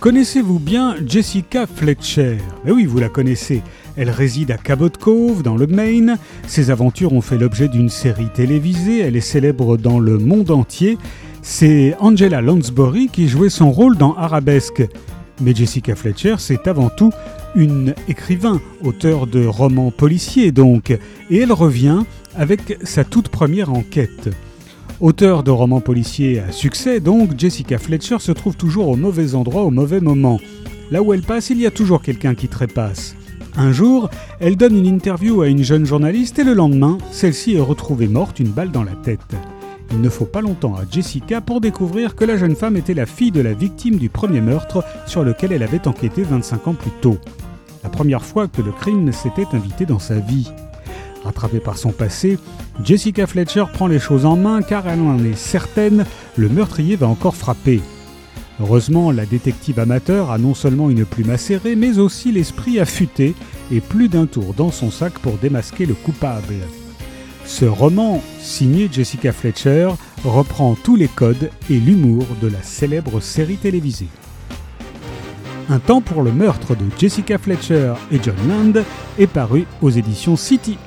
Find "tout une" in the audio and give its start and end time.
16.90-17.92